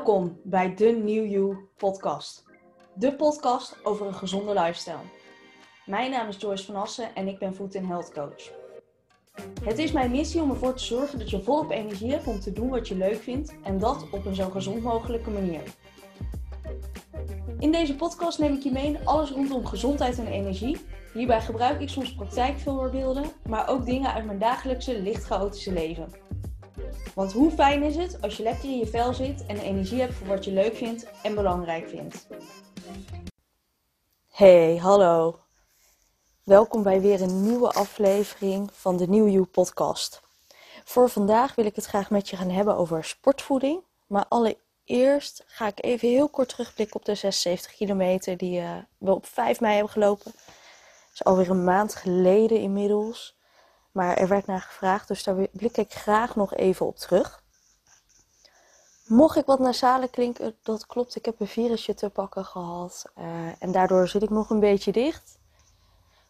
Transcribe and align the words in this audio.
Welkom 0.00 0.40
bij 0.42 0.74
de 0.74 0.84
New 0.84 1.30
You 1.30 1.56
podcast. 1.76 2.44
De 2.94 3.16
podcast 3.16 3.76
over 3.82 4.06
een 4.06 4.14
gezonde 4.14 4.52
lifestyle. 4.52 5.04
Mijn 5.86 6.10
naam 6.10 6.28
is 6.28 6.36
Joyce 6.36 6.64
van 6.64 6.74
Assen 6.74 7.14
en 7.14 7.28
ik 7.28 7.38
ben 7.38 7.54
Food 7.54 7.72
Health 7.72 8.12
Coach. 8.12 8.50
Het 9.64 9.78
is 9.78 9.92
mijn 9.92 10.10
missie 10.10 10.42
om 10.42 10.50
ervoor 10.50 10.74
te 10.74 10.84
zorgen 10.84 11.18
dat 11.18 11.30
je 11.30 11.42
volop 11.42 11.70
energie 11.70 12.10
hebt 12.10 12.26
om 12.26 12.40
te 12.40 12.52
doen 12.52 12.68
wat 12.68 12.88
je 12.88 12.96
leuk 12.96 13.22
vindt 13.22 13.54
en 13.62 13.78
dat 13.78 14.10
op 14.10 14.26
een 14.26 14.34
zo 14.34 14.50
gezond 14.50 14.82
mogelijke 14.82 15.30
manier. 15.30 15.62
In 17.58 17.72
deze 17.72 17.96
podcast 17.96 18.38
neem 18.38 18.54
ik 18.54 18.62
je 18.62 18.72
mee 18.72 18.86
in 18.86 19.06
alles 19.06 19.30
rondom 19.30 19.66
gezondheid 19.66 20.18
en 20.18 20.26
energie. 20.26 20.76
Hierbij 21.12 21.40
gebruik 21.40 21.80
ik 21.80 21.88
soms 21.88 22.14
praktijkvoorbeelden, 22.14 23.24
maar 23.48 23.68
ook 23.68 23.86
dingen 23.86 24.12
uit 24.12 24.24
mijn 24.24 24.38
dagelijkse 24.38 25.02
licht 25.02 25.24
chaotische 25.24 25.72
leven. 25.72 26.12
Want 27.14 27.32
hoe 27.32 27.50
fijn 27.50 27.82
is 27.82 27.96
het 27.96 28.22
als 28.22 28.36
je 28.36 28.42
lekker 28.42 28.64
in 28.64 28.78
je 28.78 28.86
vel 28.86 29.14
zit 29.14 29.46
en 29.46 29.58
energie 29.58 30.00
hebt 30.00 30.14
voor 30.14 30.26
wat 30.26 30.44
je 30.44 30.52
leuk 30.52 30.76
vindt 30.76 31.06
en 31.22 31.34
belangrijk 31.34 31.88
vindt. 31.88 32.26
Hey, 34.28 34.76
hallo. 34.76 35.38
Welkom 36.44 36.82
bij 36.82 37.00
weer 37.00 37.22
een 37.22 37.42
nieuwe 37.42 37.72
aflevering 37.72 38.70
van 38.72 38.96
de 38.96 39.08
New 39.08 39.28
You 39.28 39.44
podcast. 39.44 40.20
Voor 40.84 41.08
vandaag 41.08 41.54
wil 41.54 41.64
ik 41.64 41.76
het 41.76 41.84
graag 41.84 42.10
met 42.10 42.28
je 42.28 42.36
gaan 42.36 42.50
hebben 42.50 42.76
over 42.76 43.04
sportvoeding. 43.04 43.82
Maar 44.06 44.24
allereerst 44.28 45.44
ga 45.46 45.66
ik 45.66 45.84
even 45.84 46.08
heel 46.08 46.28
kort 46.28 46.48
terugblikken 46.48 46.96
op 46.96 47.04
de 47.04 47.14
76 47.14 47.72
kilometer 47.72 48.36
die 48.36 48.60
uh, 48.60 48.76
we 48.98 49.14
op 49.14 49.26
5 49.26 49.60
mei 49.60 49.74
hebben 49.74 49.92
gelopen. 49.92 50.32
Dat 50.34 51.12
is 51.14 51.24
alweer 51.24 51.50
een 51.50 51.64
maand 51.64 51.94
geleden 51.94 52.60
inmiddels. 52.60 53.38
Maar 53.92 54.16
er 54.16 54.28
werd 54.28 54.46
naar 54.46 54.60
gevraagd, 54.60 55.08
dus 55.08 55.22
daar 55.22 55.48
blik 55.52 55.76
ik 55.76 55.92
graag 55.92 56.36
nog 56.36 56.54
even 56.54 56.86
op 56.86 56.96
terug. 56.96 57.42
Mocht 59.06 59.36
ik 59.36 59.46
wat 59.46 59.58
nasale 59.58 60.08
klinken, 60.08 60.56
dat 60.62 60.86
klopt. 60.86 61.16
Ik 61.16 61.24
heb 61.24 61.40
een 61.40 61.46
virusje 61.46 61.94
te 61.94 62.10
pakken 62.10 62.44
gehad. 62.44 63.04
Uh, 63.18 63.24
en 63.58 63.72
daardoor 63.72 64.08
zit 64.08 64.22
ik 64.22 64.30
nog 64.30 64.50
een 64.50 64.60
beetje 64.60 64.92
dicht. 64.92 65.38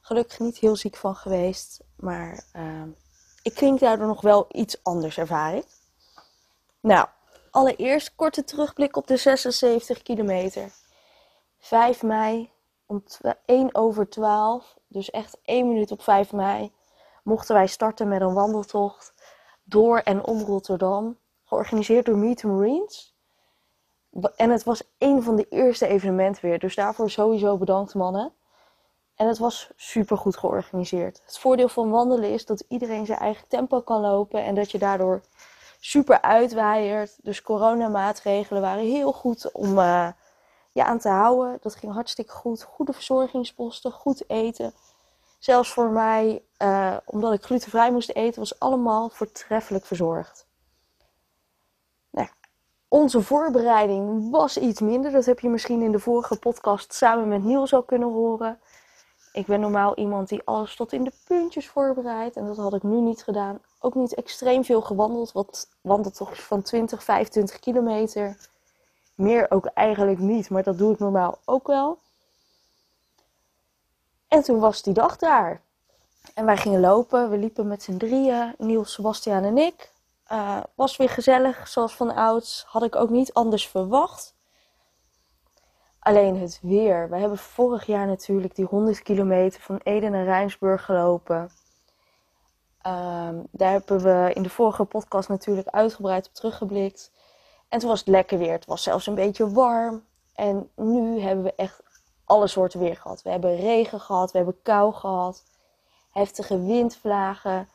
Gelukkig 0.01 0.39
niet 0.39 0.59
heel 0.59 0.77
ziek 0.77 0.97
van 0.97 1.17
geweest. 1.17 1.81
Maar 1.97 2.45
uh, 2.57 2.83
ik 3.43 3.55
klink 3.55 3.81
daardoor 3.81 4.07
nog 4.07 4.21
wel 4.21 4.47
iets 4.51 4.83
anders, 4.83 5.19
ervaar 5.19 5.55
ik. 5.55 5.67
Nou, 6.81 7.09
allereerst 7.51 8.15
korte 8.15 8.45
terugblik 8.45 8.97
op 8.97 9.07
de 9.07 9.17
76 9.17 10.03
kilometer. 10.03 10.73
5 11.59 12.03
mei 12.03 12.51
om 12.87 13.03
1 13.45 13.75
over 13.75 14.09
12. 14.09 14.77
Dus 14.87 15.11
echt 15.11 15.37
1 15.43 15.69
minuut 15.69 15.91
op 15.91 16.03
5 16.03 16.33
mei 16.33 16.73
mochten 17.31 17.55
wij 17.55 17.67
starten 17.67 18.09
met 18.09 18.21
een 18.21 18.35
wandeltocht 18.35 19.15
door 19.63 19.99
en 19.99 20.25
om 20.25 20.41
Rotterdam, 20.41 21.19
georganiseerd 21.45 22.07
door 22.07 22.17
Meet 22.17 22.37
the 22.37 22.47
Marines. 22.47 23.15
En 24.37 24.51
het 24.51 24.65
was 24.65 24.83
een 24.99 25.23
van 25.23 25.37
de 25.37 25.47
eerste 25.49 25.87
evenementen 25.87 26.45
weer, 26.45 26.59
dus 26.59 26.75
daarvoor 26.75 27.11
sowieso 27.11 27.57
bedankt 27.57 27.95
mannen. 27.95 28.33
En 29.15 29.27
het 29.27 29.39
was 29.39 29.71
super 29.77 30.17
goed 30.17 30.37
georganiseerd. 30.37 31.23
Het 31.25 31.39
voordeel 31.39 31.69
van 31.69 31.91
wandelen 31.91 32.31
is 32.31 32.47
dat 32.47 32.65
iedereen 32.69 33.07
zijn 33.07 33.19
eigen 33.19 33.49
tempo 33.49 33.81
kan 33.81 34.01
lopen 34.01 34.45
en 34.45 34.55
dat 34.55 34.71
je 34.71 34.79
daardoor 34.79 35.21
super 35.81 36.21
uitwaaiert. 36.21 37.19
Dus 37.23 37.43
coronamaatregelen 37.43 38.63
waren 38.63 38.85
heel 38.85 39.13
goed 39.13 39.53
om 39.53 39.79
uh, 39.79 40.09
je 40.73 40.85
aan 40.85 40.99
te 40.99 41.09
houden. 41.09 41.59
Dat 41.61 41.75
ging 41.75 41.93
hartstikke 41.93 42.33
goed. 42.33 42.63
Goede 42.63 42.93
verzorgingsposten, 42.93 43.93
goed 43.93 44.31
eten. 44.31 44.75
Zelfs 45.41 45.73
voor 45.73 45.91
mij, 45.91 46.43
uh, 46.59 46.97
omdat 47.05 47.33
ik 47.33 47.43
glutenvrij 47.43 47.93
moest 47.93 48.11
eten, 48.11 48.41
was 48.41 48.59
allemaal 48.59 49.09
voortreffelijk 49.09 49.85
verzorgd. 49.85 50.47
Nou, 52.11 52.29
onze 52.89 53.23
voorbereiding 53.23 54.31
was 54.31 54.59
iets 54.59 54.81
minder. 54.81 55.13
Dat 55.13 55.25
heb 55.25 55.41
je 55.41 55.49
misschien 55.49 55.83
in 55.83 55.93
de 55.93 55.99
vorige 55.99 56.39
podcast 56.39 56.93
samen 56.93 57.29
met 57.29 57.45
Niels 57.45 57.75
al 57.75 57.83
kunnen 57.83 58.13
horen. 58.13 58.61
Ik 59.33 59.47
ben 59.47 59.61
normaal 59.61 59.97
iemand 59.97 60.29
die 60.29 60.43
alles 60.45 60.77
tot 60.77 60.93
in 60.93 61.05
de 61.05 61.13
puntjes 61.27 61.69
voorbereidt. 61.69 62.37
En 62.37 62.47
dat 62.47 62.57
had 62.57 62.75
ik 62.75 62.83
nu 62.83 63.01
niet 63.01 63.23
gedaan. 63.23 63.61
Ook 63.79 63.95
niet 63.95 64.15
extreem 64.15 64.65
veel 64.65 64.81
gewandeld. 64.81 65.33
Wat 65.33 65.69
wandelt 65.81 66.17
toch 66.17 66.43
van 66.43 66.63
20, 66.63 67.05
25 67.05 67.59
kilometer. 67.59 68.37
Meer 69.15 69.51
ook 69.51 69.67
eigenlijk 69.67 70.19
niet. 70.19 70.51
Maar 70.51 70.63
dat 70.63 70.79
doe 70.79 70.93
ik 70.93 70.99
normaal 70.99 71.39
ook 71.45 71.67
wel. 71.67 71.99
En 74.31 74.43
toen 74.43 74.59
was 74.59 74.83
die 74.83 74.95
dag 74.95 75.17
daar. 75.17 75.63
En 76.35 76.45
wij 76.45 76.57
gingen 76.57 76.81
lopen. 76.81 77.31
We 77.31 77.37
liepen 77.37 77.67
met 77.67 77.83
z'n 77.83 77.97
drieën. 77.97 78.55
Niels, 78.59 78.93
Sebastiaan 78.93 79.45
en 79.45 79.59
ik. 79.59 79.93
Uh, 80.33 80.61
was 80.75 80.97
weer 80.97 81.09
gezellig, 81.09 81.69
zoals 81.69 81.95
van 81.95 82.15
ouds. 82.15 82.65
Had 82.67 82.83
ik 82.83 82.97
ook 82.97 83.11
niet 83.11 83.33
anders 83.33 83.69
verwacht. 83.69 84.35
Alleen 85.99 86.41
het 86.41 86.59
weer. 86.63 87.09
We 87.11 87.17
hebben 87.17 87.39
vorig 87.39 87.87
jaar 87.87 88.07
natuurlijk 88.07 88.55
die 88.55 88.65
100 88.65 89.03
kilometer 89.03 89.61
van 89.61 89.81
Ede 89.83 90.09
naar 90.09 90.25
Rijnsburg 90.25 90.85
gelopen. 90.85 91.51
Um, 92.87 93.47
daar 93.51 93.71
hebben 93.71 94.01
we 94.01 94.31
in 94.35 94.43
de 94.43 94.51
vorige 94.51 94.85
podcast 94.85 95.29
natuurlijk 95.29 95.69
uitgebreid 95.69 96.27
op 96.27 96.35
teruggeblikt. 96.35 97.13
En 97.69 97.79
toen 97.79 97.89
was 97.89 97.99
het 97.99 98.09
lekker 98.09 98.39
weer. 98.39 98.53
Het 98.53 98.67
was 98.67 98.83
zelfs 98.83 99.07
een 99.07 99.15
beetje 99.15 99.51
warm. 99.51 100.05
En 100.35 100.71
nu 100.75 101.21
hebben 101.21 101.45
we 101.45 101.55
echt 101.55 101.83
alle 102.31 102.47
soorten 102.47 102.81
weer 102.81 102.97
gehad. 102.97 103.23
We 103.23 103.31
hebben 103.31 103.57
regen 103.57 104.01
gehad, 104.01 104.31
we 104.31 104.37
hebben 104.37 104.63
kou 104.63 104.93
gehad, 104.93 105.45
heftige 106.11 106.63
windvlagen. 106.63 107.69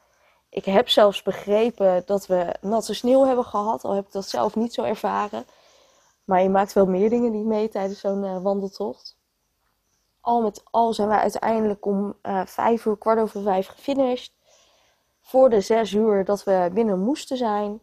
Ik 0.49 0.65
heb 0.65 0.89
zelfs 0.89 1.21
begrepen 1.21 2.03
dat 2.05 2.25
we 2.27 2.55
natte 2.61 2.93
sneeuw 2.93 3.25
hebben 3.25 3.45
gehad, 3.45 3.83
al 3.83 3.91
heb 3.91 4.05
ik 4.05 4.11
dat 4.11 4.27
zelf 4.27 4.55
niet 4.55 4.73
zo 4.73 4.83
ervaren. 4.83 5.45
Maar 6.23 6.41
je 6.41 6.49
maakt 6.49 6.73
wel 6.73 6.85
meer 6.85 7.09
dingen 7.09 7.31
niet 7.31 7.45
mee 7.45 7.69
tijdens 7.69 7.99
zo'n 7.99 8.23
uh, 8.23 8.41
wandeltocht. 8.41 9.17
Al 10.21 10.41
met 10.41 10.63
al 10.71 10.93
zijn 10.93 11.07
we 11.07 11.15
uiteindelijk 11.15 11.85
om 11.85 12.15
uh, 12.23 12.45
vijf 12.45 12.85
uur, 12.85 12.97
kwart 12.97 13.19
over 13.19 13.41
vijf 13.41 13.67
gefinished. 13.67 14.31
Voor 15.21 15.49
de 15.49 15.61
zes 15.61 15.91
uur 15.91 16.25
dat 16.25 16.43
we 16.43 16.69
binnen 16.73 16.99
moesten 16.99 17.37
zijn. 17.37 17.81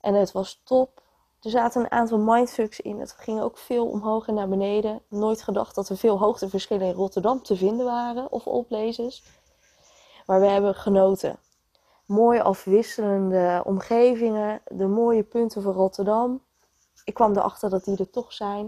En 0.00 0.14
het 0.14 0.32
was 0.32 0.60
top. 0.64 1.02
Er 1.40 1.50
zaten 1.50 1.80
een 1.80 1.90
aantal 1.90 2.18
mindfucks 2.18 2.80
in. 2.80 3.00
Het 3.00 3.12
ging 3.12 3.40
ook 3.40 3.58
veel 3.58 3.86
omhoog 3.86 4.28
en 4.28 4.34
naar 4.34 4.48
beneden. 4.48 5.02
Nooit 5.08 5.42
gedacht 5.42 5.74
dat 5.74 5.88
er 5.88 5.96
veel 5.96 6.18
hoogteverschillen 6.18 6.86
in 6.86 6.94
Rotterdam 6.94 7.42
te 7.42 7.56
vinden 7.56 7.86
waren 7.86 8.32
of 8.32 8.46
oplezers. 8.46 9.22
Maar 10.26 10.40
we 10.40 10.46
hebben 10.46 10.74
genoten. 10.74 11.38
Mooi 12.06 12.40
afwisselende 12.40 13.62
omgevingen, 13.66 14.62
de 14.66 14.86
mooie 14.86 15.22
punten 15.22 15.62
van 15.62 15.72
Rotterdam. 15.72 16.42
Ik 17.04 17.14
kwam 17.14 17.36
erachter 17.36 17.70
dat 17.70 17.84
die 17.84 17.98
er 17.98 18.10
toch 18.10 18.32
zijn. 18.32 18.66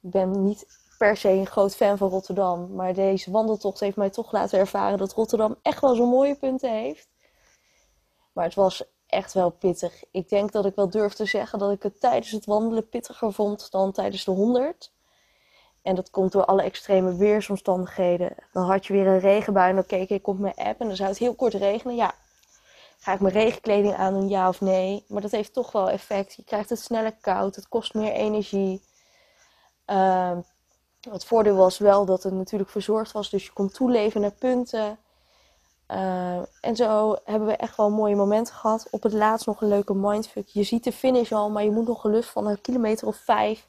Ik 0.00 0.10
ben 0.10 0.44
niet 0.44 0.66
per 0.98 1.16
se 1.16 1.28
een 1.28 1.46
groot 1.46 1.76
fan 1.76 1.98
van 1.98 2.08
Rotterdam, 2.08 2.74
maar 2.74 2.94
deze 2.94 3.30
wandeltocht 3.30 3.80
heeft 3.80 3.96
mij 3.96 4.10
toch 4.10 4.32
laten 4.32 4.58
ervaren 4.58 4.98
dat 4.98 5.12
Rotterdam 5.12 5.56
echt 5.62 5.80
wel 5.80 5.94
zo'n 5.94 6.08
mooie 6.08 6.36
punten 6.36 6.70
heeft. 6.70 7.08
Maar 8.32 8.44
het 8.44 8.54
was 8.54 8.84
echt 9.10 9.32
wel 9.32 9.50
pittig. 9.50 10.04
Ik 10.10 10.28
denk 10.28 10.52
dat 10.52 10.66
ik 10.66 10.74
wel 10.74 10.90
durf 10.90 11.12
te 11.12 11.24
zeggen 11.24 11.58
dat 11.58 11.70
ik 11.70 11.82
het 11.82 12.00
tijdens 12.00 12.30
het 12.30 12.44
wandelen 12.44 12.88
pittiger 12.88 13.32
vond 13.32 13.70
dan 13.70 13.92
tijdens 13.92 14.24
de 14.24 14.30
100. 14.30 14.92
En 15.82 15.94
dat 15.94 16.10
komt 16.10 16.32
door 16.32 16.44
alle 16.44 16.62
extreme 16.62 17.16
weersomstandigheden. 17.16 18.34
Dan 18.52 18.64
had 18.64 18.86
je 18.86 18.92
weer 18.92 19.06
een 19.06 19.18
regenbui 19.18 19.68
en 19.68 19.74
dan 19.74 19.86
keek 19.86 20.10
ik 20.10 20.26
op 20.26 20.38
mijn 20.38 20.54
app 20.54 20.80
en 20.80 20.86
dan 20.86 20.96
zou 20.96 21.08
het 21.08 21.18
heel 21.18 21.34
kort 21.34 21.54
regenen. 21.54 21.96
Ja, 21.96 22.14
ga 22.98 23.12
ik 23.12 23.20
mijn 23.20 23.34
regenkleding 23.34 23.94
aandoen, 23.94 24.28
ja 24.28 24.48
of 24.48 24.60
nee? 24.60 25.04
Maar 25.08 25.22
dat 25.22 25.30
heeft 25.30 25.52
toch 25.52 25.72
wel 25.72 25.90
effect. 25.90 26.34
Je 26.34 26.44
krijgt 26.44 26.70
het 26.70 26.80
sneller 26.80 27.12
koud, 27.20 27.56
het 27.56 27.68
kost 27.68 27.94
meer 27.94 28.12
energie. 28.12 28.82
Uh, 29.86 30.38
het 31.10 31.24
voordeel 31.24 31.56
was 31.56 31.78
wel 31.78 32.04
dat 32.04 32.22
het 32.22 32.32
natuurlijk 32.32 32.70
verzorgd 32.70 33.12
was, 33.12 33.30
dus 33.30 33.44
je 33.44 33.52
kon 33.52 33.70
toeleven 33.70 34.20
naar 34.20 34.34
punten. 34.38 34.98
Uh, 35.92 36.38
en 36.60 36.76
zo 36.76 37.16
hebben 37.24 37.48
we 37.48 37.56
echt 37.56 37.76
wel 37.76 37.90
mooie 37.90 38.16
momenten 38.16 38.54
gehad. 38.54 38.88
Op 38.90 39.02
het 39.02 39.12
laatst 39.12 39.46
nog 39.46 39.60
een 39.60 39.68
leuke 39.68 39.94
mindfuck. 39.94 40.48
Je 40.48 40.62
ziet 40.62 40.84
de 40.84 40.92
finish 40.92 41.32
al, 41.32 41.50
maar 41.50 41.64
je 41.64 41.70
moet 41.70 41.86
nog 41.86 42.04
een 42.04 42.10
lucht 42.10 42.28
van 42.28 42.46
een 42.46 42.60
kilometer 42.60 43.06
of 43.06 43.16
vijf. 43.16 43.68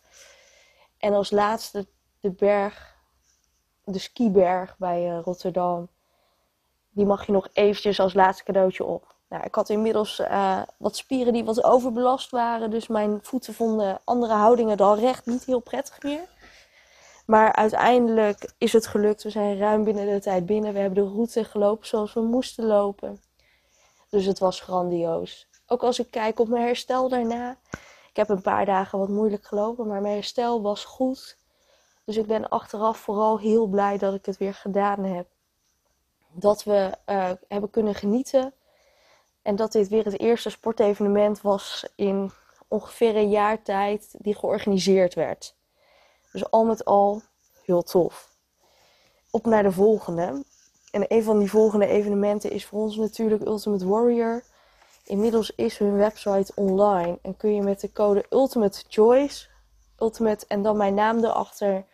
En 0.97 1.13
als 1.13 1.31
laatste 1.31 1.87
de 2.19 2.31
berg, 2.31 2.95
de 3.83 3.99
skiberg 3.99 4.77
bij 4.77 5.09
uh, 5.09 5.19
Rotterdam. 5.23 5.89
Die 6.89 7.05
mag 7.05 7.25
je 7.25 7.31
nog 7.31 7.47
eventjes 7.53 7.99
als 7.99 8.13
laatste 8.13 8.43
cadeautje 8.43 8.83
op. 8.83 9.15
Nou, 9.29 9.43
ik 9.43 9.55
had 9.55 9.69
inmiddels 9.69 10.19
uh, 10.19 10.61
wat 10.77 10.95
spieren 10.95 11.33
die 11.33 11.43
wat 11.43 11.63
overbelast 11.63 12.31
waren. 12.31 12.69
Dus 12.69 12.87
mijn 12.87 13.19
voeten 13.21 13.53
vonden 13.53 13.99
andere 14.03 14.33
houdingen 14.33 14.77
dan 14.77 14.99
recht 14.99 15.25
niet 15.25 15.45
heel 15.45 15.59
prettig 15.59 16.01
meer. 16.03 16.27
Maar 17.31 17.53
uiteindelijk 17.53 18.53
is 18.57 18.73
het 18.73 18.87
gelukt. 18.87 19.23
We 19.23 19.29
zijn 19.29 19.57
ruim 19.57 19.83
binnen 19.83 20.05
de 20.05 20.19
tijd 20.19 20.45
binnen. 20.45 20.73
We 20.73 20.79
hebben 20.79 21.03
de 21.03 21.09
route 21.09 21.43
gelopen 21.43 21.87
zoals 21.87 22.13
we 22.13 22.21
moesten 22.21 22.65
lopen. 22.65 23.21
Dus 24.09 24.25
het 24.25 24.39
was 24.39 24.59
grandioos. 24.59 25.47
Ook 25.67 25.83
als 25.83 25.99
ik 25.99 26.11
kijk 26.11 26.39
op 26.39 26.47
mijn 26.47 26.65
herstel 26.65 27.09
daarna. 27.09 27.57
Ik 28.09 28.15
heb 28.15 28.29
een 28.29 28.41
paar 28.41 28.65
dagen 28.65 28.99
wat 28.99 29.09
moeilijk 29.09 29.45
gelopen, 29.45 29.87
maar 29.87 30.01
mijn 30.01 30.13
herstel 30.13 30.61
was 30.61 30.85
goed. 30.85 31.37
Dus 32.05 32.17
ik 32.17 32.25
ben 32.25 32.49
achteraf 32.49 32.97
vooral 32.97 33.39
heel 33.39 33.67
blij 33.67 33.97
dat 33.97 34.13
ik 34.13 34.25
het 34.25 34.37
weer 34.37 34.53
gedaan 34.53 35.03
heb. 35.03 35.27
Dat 36.31 36.63
we 36.63 36.97
uh, 37.05 37.31
hebben 37.47 37.69
kunnen 37.69 37.95
genieten. 37.95 38.53
En 39.41 39.55
dat 39.55 39.71
dit 39.71 39.87
weer 39.87 40.05
het 40.05 40.19
eerste 40.19 40.49
sportevenement 40.49 41.41
was 41.41 41.87
in 41.95 42.31
ongeveer 42.67 43.15
een 43.15 43.29
jaar 43.29 43.63
tijd 43.63 44.15
die 44.17 44.35
georganiseerd 44.35 45.13
werd. 45.13 45.59
Dus 46.31 46.51
al 46.51 46.65
met 46.65 46.85
al 46.85 47.21
heel 47.63 47.83
tof. 47.83 48.29
Op 49.31 49.45
naar 49.45 49.63
de 49.63 49.71
volgende. 49.71 50.43
En 50.91 51.05
een 51.07 51.23
van 51.23 51.39
die 51.39 51.49
volgende 51.49 51.85
evenementen 51.85 52.51
is 52.51 52.65
voor 52.65 52.81
ons 52.81 52.95
natuurlijk 52.95 53.45
Ultimate 53.45 53.87
Warrior. 53.87 54.43
Inmiddels 55.03 55.51
is 55.55 55.77
hun 55.77 55.95
website 55.95 56.51
online 56.55 57.19
en 57.21 57.37
kun 57.37 57.55
je 57.55 57.61
met 57.61 57.79
de 57.79 57.91
code 57.91 58.25
Ultimate 58.29 58.83
Choice, 58.87 59.47
Ultimate 59.97 60.45
en 60.47 60.61
dan 60.61 60.77
mijn 60.77 60.93
naam 60.93 61.23
erachter, 61.23 61.85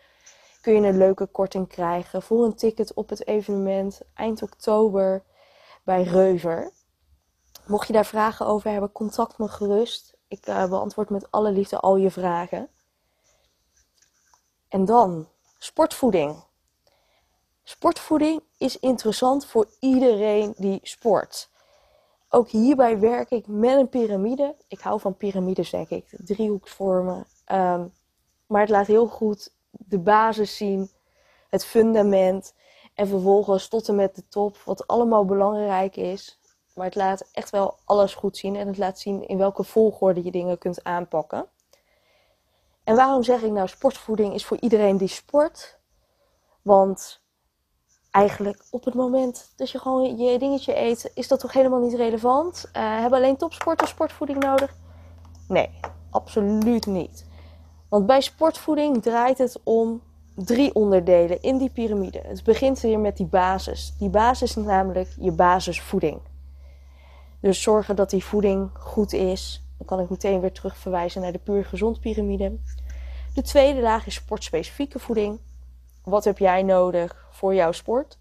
kun 0.62 0.74
je 0.74 0.88
een 0.88 0.98
leuke 0.98 1.26
korting 1.26 1.68
krijgen 1.68 2.22
voor 2.22 2.46
een 2.46 2.56
ticket 2.56 2.94
op 2.94 3.10
het 3.10 3.28
evenement 3.28 4.02
eind 4.14 4.42
oktober 4.42 5.24
bij 5.84 6.04
Reuver. 6.04 6.72
Mocht 7.66 7.88
je 7.88 7.94
daar 7.94 8.06
vragen 8.06 8.46
over 8.46 8.72
hebben, 8.72 8.92
contact 8.92 9.38
me 9.38 9.48
gerust. 9.48 10.18
Ik 10.28 10.48
uh, 10.48 10.70
beantwoord 10.70 11.10
met 11.10 11.32
alle 11.32 11.52
liefde 11.52 11.80
al 11.80 11.96
je 11.96 12.12
vragen. 12.12 12.70
En 14.70 14.86
dan 14.86 15.28
sportvoeding. 15.58 16.44
Sportvoeding 17.64 18.42
is 18.58 18.80
interessant 18.80 19.46
voor 19.46 19.70
iedereen 19.80 20.54
die 20.58 20.80
sport. 20.84 21.50
Ook 22.30 22.50
hierbij 22.50 23.00
werk 23.00 23.32
ik 23.32 23.48
met 23.48 23.78
een 23.78 23.90
piramide. 23.90 24.56
Ik 24.68 24.80
hou 24.80 25.00
van 25.00 25.18
piramides, 25.18 25.70
denk 25.70 25.90
ik. 25.90 26.06
Driehoeksvormen. 26.10 27.28
Um, 27.52 27.94
maar 28.48 28.62
het 28.62 28.70
laat 28.70 28.88
heel 28.88 29.08
goed 29.08 29.54
de 29.72 30.00
basis 30.00 30.58
zien, 30.58 30.90
het 31.50 31.66
fundament. 31.66 32.54
En 32.94 33.08
vervolgens 33.08 33.68
tot 33.68 33.88
en 33.88 33.96
met 33.96 34.16
de 34.16 34.28
top, 34.28 34.58
wat 34.58 34.88
allemaal 34.88 35.26
belangrijk 35.26 35.96
is. 35.96 36.40
Maar 36.74 36.86
het 36.86 36.96
laat 36.96 37.30
echt 37.32 37.50
wel 37.50 37.78
alles 37.86 38.14
goed 38.14 38.38
zien. 38.38 38.56
En 38.56 38.68
het 38.68 38.78
laat 38.78 39.00
zien 39.00 39.28
in 39.28 39.38
welke 39.38 39.64
volgorde 39.64 40.24
je 40.24 40.32
dingen 40.32 40.58
kunt 40.58 40.84
aanpakken. 40.84 41.50
En 42.88 42.96
waarom 42.96 43.24
zeg 43.24 43.42
ik 43.42 43.52
nou 43.52 43.68
sportvoeding 43.68 44.34
is 44.34 44.46
voor 44.46 44.58
iedereen 44.60 44.98
die 44.98 45.08
sport? 45.08 45.80
Want 46.62 47.22
eigenlijk 48.12 48.66
op 48.70 48.86
het 48.86 48.94
moment 48.94 49.54
dat 49.56 49.70
je 49.70 49.80
gewoon 49.80 50.18
je 50.18 50.40
dingetje 50.40 50.78
eet, 50.78 51.12
is 51.14 51.28
dat 51.28 51.40
toch 51.40 51.54
helemaal 51.54 51.80
niet 51.80 51.94
relevant? 51.94 52.66
Uh, 52.66 53.00
hebben 53.00 53.20
alleen 53.20 53.38
topsporters 53.38 53.90
sportvoeding 53.90 54.44
nodig? 54.44 54.76
Nee, 55.48 55.70
absoluut 56.10 56.86
niet. 56.86 57.26
Want 57.90 58.06
bij 58.06 58.22
sportvoeding 58.22 59.02
draait 59.02 59.38
het 59.38 59.60
om 59.64 60.02
drie 60.36 60.74
onderdelen 60.74 61.42
in 61.42 61.58
die 61.58 61.70
piramide. 61.70 62.22
Het 62.24 62.44
begint 62.44 62.80
weer 62.80 63.00
met 63.00 63.18
die 63.18 63.26
basis. 63.26 63.94
Die 63.98 64.10
basis 64.10 64.58
is 64.58 64.64
namelijk 64.64 65.16
je 65.20 65.32
basisvoeding. 65.32 66.20
Dus 67.42 67.62
zorgen 67.62 67.96
dat 67.96 68.10
die 68.10 68.24
voeding 68.24 68.70
goed 68.74 69.14
is. 69.14 69.62
Dan 69.78 69.88
kan 69.88 70.00
ik 70.00 70.10
meteen 70.10 70.40
weer 70.40 70.52
terug 70.52 70.78
verwijzen 70.78 71.22
naar 71.22 71.32
de 71.32 71.40
puur 71.40 71.66
gezond 71.66 72.00
piramide. 72.00 72.60
De 73.38 73.44
tweede 73.44 73.82
laag 73.82 74.06
is 74.06 74.14
sportspecifieke 74.14 75.00
voeding. 75.00 75.40
Wat 76.04 76.24
heb 76.24 76.38
jij 76.38 76.64
nodig 76.64 77.28
voor 77.32 77.54
jouw 77.54 77.72
sport? 77.72 78.18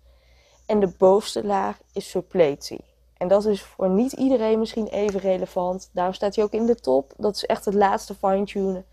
En 0.67 0.81
de 0.81 0.87
bovenste 0.99 1.45
laag 1.45 1.79
is 1.93 2.11
suppletie. 2.11 2.85
En 3.17 3.29
dat 3.29 3.45
is 3.45 3.63
voor 3.63 3.89
niet 3.89 4.13
iedereen 4.13 4.59
misschien 4.59 4.87
even 4.87 5.21
relevant. 5.21 5.91
Daarom 5.93 6.15
staat 6.15 6.35
hij 6.35 6.45
ook 6.45 6.53
in 6.53 6.67
de 6.67 6.75
top. 6.75 7.13
Dat 7.17 7.37
is 7.37 7.47
echt 7.47 7.65
het 7.65 7.75
laatste 7.75 8.15
fine-tunen. 8.15 8.87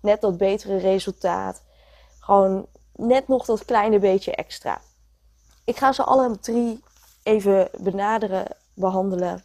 Net 0.00 0.20
dat 0.20 0.36
betere 0.36 0.76
resultaat. 0.76 1.62
Gewoon 2.20 2.66
net 2.94 3.28
nog 3.28 3.44
dat 3.44 3.64
kleine 3.64 3.98
beetje 3.98 4.34
extra. 4.34 4.80
Ik 5.64 5.76
ga 5.76 5.92
ze 5.92 6.04
alle 6.04 6.38
drie 6.38 6.82
even 7.22 7.68
benaderen, 7.78 8.56
behandelen. 8.74 9.44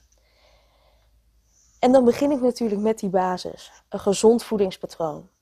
En 1.80 1.92
dan 1.92 2.06
begin 2.06 2.32
ik 2.32 2.42
natuurlijk 2.42 2.82
met 2.82 3.00
die 3.00 3.10
basis. 3.10 3.72
Een 3.90 4.00
gezond 4.00 4.44
voedingspatroon. 4.44 5.34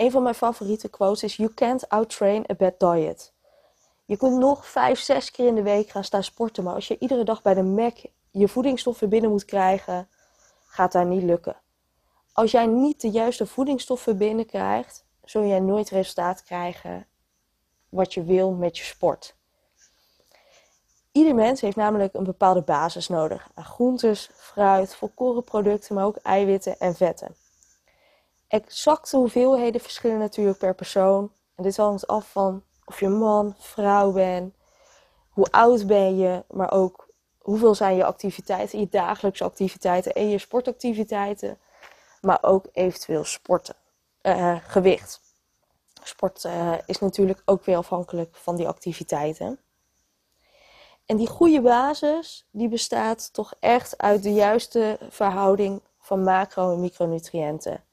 Een 0.00 0.10
van 0.10 0.22
mijn 0.22 0.34
favoriete 0.34 0.88
quotes 0.88 1.22
is: 1.22 1.36
You 1.36 1.54
can't 1.54 1.88
outtrain 1.88 2.44
a 2.50 2.54
bad 2.54 2.80
diet. 2.80 3.32
Je 4.04 4.16
kunt 4.16 4.38
nog 4.38 4.66
vijf, 4.66 5.00
zes 5.00 5.30
keer 5.30 5.46
in 5.46 5.54
de 5.54 5.62
week 5.62 5.88
gaan 5.88 6.04
staan 6.04 6.22
sporten, 6.22 6.64
maar 6.64 6.74
als 6.74 6.88
je 6.88 6.98
iedere 6.98 7.24
dag 7.24 7.42
bij 7.42 7.54
de 7.54 7.62
Mac 7.62 7.96
je 8.30 8.48
voedingsstoffen 8.48 9.08
binnen 9.08 9.30
moet 9.30 9.44
krijgen, 9.44 10.08
gaat 10.66 10.92
dat 10.92 11.06
niet 11.06 11.22
lukken. 11.22 11.56
Als 12.32 12.50
jij 12.50 12.66
niet 12.66 13.00
de 13.00 13.10
juiste 13.10 13.46
voedingsstoffen 13.46 14.18
binnenkrijgt, 14.18 15.04
zul 15.24 15.44
jij 15.44 15.60
nooit 15.60 15.90
resultaat 15.90 16.42
krijgen 16.42 17.06
wat 17.88 18.14
je 18.14 18.24
wil 18.24 18.50
met 18.50 18.78
je 18.78 18.84
sport. 18.84 19.34
Ieder 21.12 21.34
mens 21.34 21.60
heeft 21.60 21.76
namelijk 21.76 22.14
een 22.14 22.24
bepaalde 22.24 22.62
basis 22.62 23.08
nodig 23.08 23.48
groentes, 23.54 24.30
fruit, 24.32 24.94
volkorenproducten, 24.94 25.94
maar 25.94 26.04
ook 26.04 26.16
eiwitten 26.16 26.78
en 26.78 26.94
vetten. 26.94 27.34
Exacte 28.50 29.16
hoeveelheden 29.16 29.80
verschillen 29.80 30.18
natuurlijk 30.18 30.58
per 30.58 30.74
persoon. 30.74 31.32
En 31.54 31.62
dit 31.62 31.76
hangt 31.76 32.06
af 32.06 32.30
van 32.30 32.62
of 32.84 33.00
je 33.00 33.08
man, 33.08 33.54
vrouw 33.58 34.12
bent, 34.12 34.54
hoe 35.28 35.46
oud 35.50 35.86
ben 35.86 36.16
je, 36.16 36.44
maar 36.50 36.72
ook 36.72 37.08
hoeveel 37.38 37.74
zijn 37.74 37.96
je 37.96 38.04
activiteiten, 38.04 38.80
je 38.80 38.88
dagelijkse 38.88 39.44
activiteiten 39.44 40.12
en 40.12 40.28
je 40.28 40.38
sportactiviteiten, 40.38 41.58
maar 42.20 42.38
ook 42.40 42.66
eventueel 42.72 43.24
sporten, 43.24 43.74
uh, 44.22 44.56
gewicht. 44.66 45.20
Sport 46.02 46.44
uh, 46.44 46.72
is 46.86 46.98
natuurlijk 46.98 47.42
ook 47.44 47.64
weer 47.64 47.76
afhankelijk 47.76 48.36
van 48.36 48.56
die 48.56 48.68
activiteiten. 48.68 49.58
En 51.06 51.16
die 51.16 51.28
goede 51.28 51.60
basis, 51.60 52.46
die 52.50 52.68
bestaat 52.68 53.32
toch 53.32 53.54
echt 53.60 53.98
uit 53.98 54.22
de 54.22 54.32
juiste 54.32 54.98
verhouding 55.08 55.82
van 55.98 56.22
macro- 56.22 56.72
en 56.72 56.80
micronutriënten. 56.80 57.84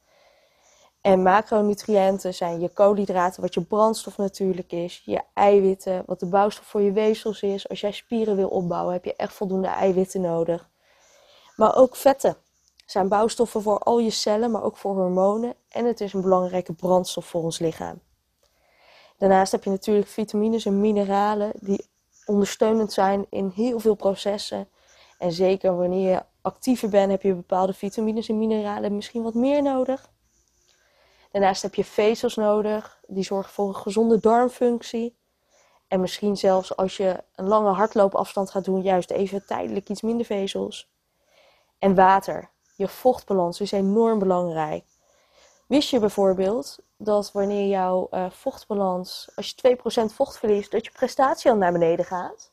En 1.07 1.21
macronutriënten 1.21 2.33
zijn 2.33 2.59
je 2.59 2.69
koolhydraten, 2.69 3.41
wat 3.41 3.53
je 3.53 3.61
brandstof 3.61 4.17
natuurlijk 4.17 4.71
is. 4.71 5.01
Je 5.05 5.21
eiwitten, 5.33 6.03
wat 6.05 6.19
de 6.19 6.25
bouwstof 6.25 6.65
voor 6.65 6.81
je 6.81 6.91
weefsels 6.91 7.41
is. 7.41 7.69
Als 7.69 7.81
jij 7.81 7.91
spieren 7.91 8.35
wil 8.35 8.47
opbouwen, 8.47 8.93
heb 8.93 9.05
je 9.05 9.15
echt 9.15 9.33
voldoende 9.33 9.67
eiwitten 9.67 10.21
nodig. 10.21 10.69
Maar 11.55 11.75
ook 11.75 11.95
vetten 11.95 12.37
zijn 12.85 13.07
bouwstoffen 13.07 13.61
voor 13.61 13.79
al 13.79 13.99
je 13.99 14.09
cellen, 14.09 14.51
maar 14.51 14.63
ook 14.63 14.77
voor 14.77 14.95
hormonen. 14.95 15.53
En 15.69 15.85
het 15.85 16.01
is 16.01 16.13
een 16.13 16.21
belangrijke 16.21 16.73
brandstof 16.73 17.25
voor 17.25 17.43
ons 17.43 17.59
lichaam. 17.59 17.99
Daarnaast 19.17 19.51
heb 19.51 19.63
je 19.63 19.69
natuurlijk 19.69 20.07
vitamines 20.07 20.65
en 20.65 20.81
mineralen 20.81 21.51
die 21.59 21.85
ondersteunend 22.25 22.93
zijn 22.93 23.25
in 23.29 23.51
heel 23.55 23.79
veel 23.79 23.95
processen. 23.95 24.67
En 25.17 25.31
zeker 25.31 25.77
wanneer 25.77 26.11
je 26.11 26.23
actiever 26.41 26.89
bent, 26.89 27.11
heb 27.11 27.21
je 27.21 27.33
bepaalde 27.33 27.73
vitamines 27.73 28.29
en 28.29 28.37
mineralen 28.37 28.95
misschien 28.95 29.23
wat 29.23 29.33
meer 29.33 29.61
nodig. 29.61 30.15
Daarnaast 31.37 31.61
heb 31.61 31.75
je 31.75 31.83
vezels 31.83 32.35
nodig, 32.35 32.99
die 33.07 33.23
zorgen 33.23 33.53
voor 33.53 33.67
een 33.67 33.75
gezonde 33.75 34.19
darmfunctie. 34.19 35.17
En 35.87 35.99
misschien 35.99 36.37
zelfs 36.37 36.75
als 36.75 36.97
je 36.97 37.23
een 37.35 37.47
lange 37.47 37.71
hardloopafstand 37.71 38.51
gaat 38.51 38.65
doen, 38.65 38.81
juist 38.81 39.11
even 39.11 39.45
tijdelijk 39.45 39.89
iets 39.89 40.01
minder 40.01 40.25
vezels. 40.25 40.89
En 41.79 41.95
water, 41.95 42.49
je 42.75 42.87
vochtbalans 42.87 43.61
is 43.61 43.71
enorm 43.71 44.19
belangrijk. 44.19 44.85
Wist 45.67 45.89
je 45.89 45.99
bijvoorbeeld 45.99 46.79
dat 46.97 47.31
wanneer 47.31 47.67
jouw 47.67 48.07
uh, 48.11 48.29
vochtbalans, 48.29 49.29
als 49.35 49.55
je 49.55 49.77
2% 50.11 50.13
vocht 50.13 50.37
verliest, 50.37 50.71
dat 50.71 50.85
je 50.85 50.91
prestatie 50.91 51.51
al 51.51 51.57
naar 51.57 51.71
beneden 51.71 52.05
gaat? 52.05 52.51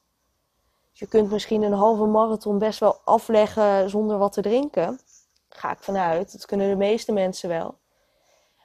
Dus 0.90 0.98
je 0.98 1.06
kunt 1.06 1.30
misschien 1.30 1.62
een 1.62 1.72
halve 1.72 2.04
marathon 2.04 2.58
best 2.58 2.80
wel 2.80 3.00
afleggen 3.04 3.90
zonder 3.90 4.18
wat 4.18 4.32
te 4.32 4.42
drinken. 4.42 5.00
Ga 5.48 5.70
ik 5.70 5.82
vanuit. 5.82 6.32
Dat 6.32 6.46
kunnen 6.46 6.68
de 6.68 6.76
meeste 6.76 7.12
mensen 7.12 7.48
wel. 7.48 7.82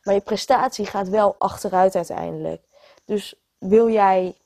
Maar 0.10 0.18
je 0.18 0.24
prestatie 0.24 0.86
gaat 0.86 1.10
wel 1.10 1.36
achteruit 1.38 1.96
uiteindelijk. 1.96 2.62
Dus 3.06 3.36
wil 3.58 3.89
jij 3.89 4.38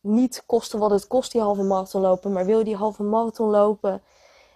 niet 0.00 0.42
kosten 0.46 0.78
wat 0.78 0.90
het 0.90 1.06
kost 1.06 1.32
die 1.32 1.40
halve 1.40 1.62
marathon 1.62 2.00
lopen, 2.00 2.32
maar 2.32 2.46
wil 2.46 2.58
je 2.58 2.64
die 2.64 2.76
halve 2.76 3.02
marathon 3.02 3.50
lopen, 3.50 4.02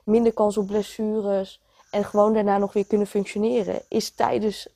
minder 0.04 0.32
kans 0.32 0.56
op 0.56 0.66
blessures 0.66 1.62
en 1.90 2.04
gewoon 2.04 2.32
daarna 2.34 2.58
nog 2.58 2.72
weer 2.72 2.86
kunnen 2.86 3.06
functioneren, 3.06 3.82
is 3.88 4.10
tijdens 4.10 4.68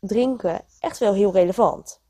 drinken 0.00 0.64
echt 0.80 0.98
wel 0.98 1.14
heel 1.14 1.32
relevant. 1.32 2.00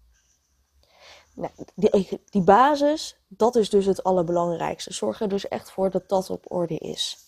Nou, 1.34 1.52
die, 1.74 2.20
die 2.30 2.42
basis, 2.42 3.16
dat 3.28 3.56
is 3.56 3.70
dus 3.70 3.86
het 3.86 4.04
allerbelangrijkste. 4.04 4.92
Zorg 4.92 5.20
er 5.20 5.28
dus 5.28 5.48
echt 5.48 5.70
voor 5.70 5.90
dat 5.90 6.08
dat 6.08 6.30
op 6.30 6.44
orde 6.48 6.78
is 6.78 7.25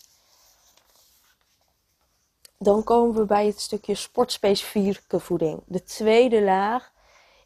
dan 2.61 2.83
komen 2.83 3.15
we 3.15 3.25
bij 3.25 3.45
het 3.45 3.59
stukje 3.59 3.95
sportspecifieke 3.95 5.19
voeding. 5.19 5.61
De 5.65 5.83
tweede 5.83 6.41
laag 6.41 6.91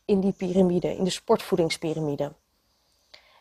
in 0.06 0.20
die 0.20 0.32
piramide, 0.32 0.96
in 0.96 1.04
de 1.04 1.10
sportvoedingspyramide. 1.10 2.34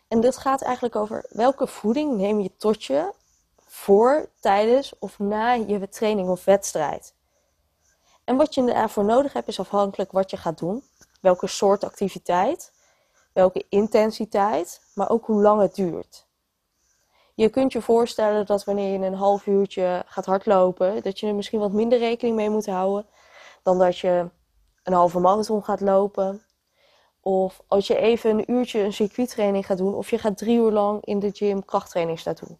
En 0.07 0.21
dit 0.21 0.37
gaat 0.37 0.61
eigenlijk 0.61 0.95
over 0.95 1.25
welke 1.29 1.67
voeding 1.67 2.15
neem 2.17 2.39
je 2.39 2.51
tot 2.57 2.83
je 2.83 3.13
voor, 3.65 4.29
tijdens 4.39 4.93
of 4.99 5.19
na 5.19 5.51
je 5.51 5.89
training 5.89 6.29
of 6.29 6.45
wedstrijd. 6.45 7.13
En 8.23 8.35
wat 8.35 8.53
je 8.53 8.63
daarvoor 8.63 9.05
nodig 9.05 9.33
hebt 9.33 9.47
is 9.47 9.59
afhankelijk 9.59 10.11
wat 10.11 10.29
je 10.29 10.37
gaat 10.37 10.57
doen, 10.57 10.83
welke 11.21 11.47
soort 11.47 11.83
activiteit, 11.83 12.71
welke 13.31 13.65
intensiteit, 13.69 14.81
maar 14.93 15.09
ook 15.09 15.25
hoe 15.25 15.41
lang 15.41 15.61
het 15.61 15.75
duurt. 15.75 16.25
Je 17.35 17.49
kunt 17.49 17.71
je 17.71 17.81
voorstellen 17.81 18.45
dat 18.45 18.63
wanneer 18.63 18.99
je 18.99 19.05
een 19.05 19.13
half 19.13 19.45
uurtje 19.47 20.03
gaat 20.05 20.25
hardlopen, 20.25 21.03
dat 21.03 21.19
je 21.19 21.27
er 21.27 21.35
misschien 21.35 21.59
wat 21.59 21.71
minder 21.71 21.99
rekening 21.99 22.35
mee 22.35 22.49
moet 22.49 22.65
houden 22.65 23.05
dan 23.63 23.79
dat 23.79 23.97
je 23.97 24.29
een 24.83 24.93
halve 24.93 25.19
marathon 25.19 25.63
gaat 25.63 25.81
lopen. 25.81 26.45
Of 27.19 27.61
als 27.67 27.87
je 27.87 27.97
even 27.97 28.29
een 28.29 28.51
uurtje 28.51 28.79
een 28.79 28.93
circuittraining 28.93 29.65
gaat 29.65 29.77
doen. 29.77 29.93
Of 29.93 30.09
je 30.09 30.17
gaat 30.17 30.37
drie 30.37 30.57
uur 30.57 30.71
lang 30.71 31.05
in 31.05 31.19
de 31.19 31.31
gym 31.33 31.65
krachttraining 31.65 32.19
staan 32.19 32.35
doen. 32.39 32.59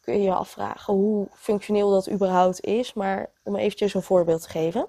Kun 0.00 0.14
je 0.14 0.22
je 0.22 0.34
afvragen 0.34 0.94
hoe 0.94 1.28
functioneel 1.32 1.90
dat 1.90 2.10
überhaupt 2.10 2.60
is. 2.60 2.92
Maar 2.92 3.30
om 3.44 3.56
eventjes 3.56 3.94
een 3.94 4.02
voorbeeld 4.02 4.42
te 4.42 4.48
geven. 4.48 4.88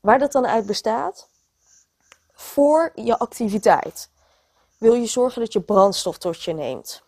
Waar 0.00 0.18
dat 0.18 0.32
dan 0.32 0.46
uit 0.46 0.66
bestaat? 0.66 1.28
Voor 2.32 2.92
je 2.94 3.18
activiteit 3.18 4.10
wil 4.78 4.94
je 4.94 5.06
zorgen 5.06 5.40
dat 5.40 5.52
je 5.52 5.60
brandstof 5.60 6.18
tot 6.18 6.42
je 6.42 6.52
neemt. 6.52 7.04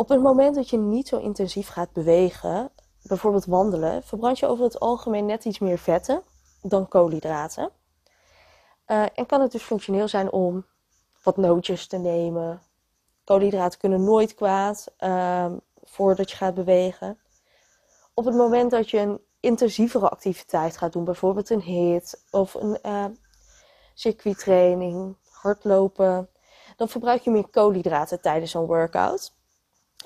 Op 0.00 0.08
het 0.08 0.22
moment 0.22 0.54
dat 0.54 0.70
je 0.70 0.76
niet 0.76 1.08
zo 1.08 1.18
intensief 1.18 1.68
gaat 1.68 1.92
bewegen, 1.92 2.70
bijvoorbeeld 3.02 3.44
wandelen, 3.44 4.02
verbrand 4.02 4.38
je 4.38 4.46
over 4.46 4.64
het 4.64 4.80
algemeen 4.80 5.26
net 5.26 5.44
iets 5.44 5.58
meer 5.58 5.78
vetten 5.78 6.22
dan 6.62 6.88
koolhydraten. 6.88 7.70
Uh, 8.86 9.04
en 9.14 9.26
kan 9.26 9.40
het 9.40 9.52
dus 9.52 9.62
functioneel 9.62 10.08
zijn 10.08 10.32
om 10.32 10.66
wat 11.22 11.36
nootjes 11.36 11.86
te 11.86 11.96
nemen. 11.96 12.62
Koolhydraten 13.24 13.78
kunnen 13.78 14.04
nooit 14.04 14.34
kwaad 14.34 14.94
uh, 15.00 15.52
voordat 15.82 16.30
je 16.30 16.36
gaat 16.36 16.54
bewegen. 16.54 17.18
Op 18.14 18.24
het 18.24 18.34
moment 18.34 18.70
dat 18.70 18.90
je 18.90 18.98
een 18.98 19.20
intensievere 19.40 20.08
activiteit 20.08 20.76
gaat 20.76 20.92
doen, 20.92 21.04
bijvoorbeeld 21.04 21.50
een 21.50 21.62
hit 21.62 22.24
of 22.30 22.54
een 22.54 22.78
uh, 22.86 23.04
circuittraining, 23.94 25.16
hardlopen, 25.30 26.28
dan 26.76 26.88
verbruik 26.88 27.22
je 27.22 27.30
meer 27.30 27.48
koolhydraten 27.48 28.20
tijdens 28.20 28.54
een 28.54 28.66
workout. 28.66 29.36